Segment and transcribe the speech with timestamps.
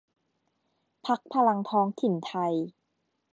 [1.05, 2.33] พรรคพลังท้องถิ่นไท